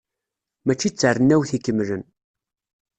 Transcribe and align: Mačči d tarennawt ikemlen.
Mačči 0.65 0.89
d 0.91 0.95
tarennawt 0.95 1.51
ikemlen. 1.57 2.03